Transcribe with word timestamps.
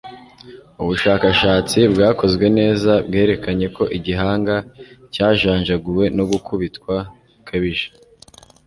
Ubushakashatsi 0.81 1.79
bwakozwe 1.93 2.45
neza 2.59 2.91
bwerekanye 3.07 3.67
ko 3.75 3.83
igihanga 3.97 4.55
cyajanjaguwe 5.13 6.05
no 6.17 6.23
gukubitwa 6.31 6.95
bikabije 7.35 7.87